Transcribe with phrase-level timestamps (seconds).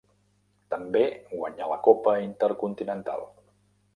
[0.73, 1.01] També
[1.33, 3.25] guanyà la copa Intercontinental.